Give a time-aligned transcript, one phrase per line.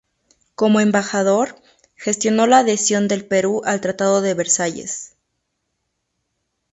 [0.55, 1.61] Como embajador,
[1.95, 5.13] gestionó la adhesión del Perú al Tratado de Versalles.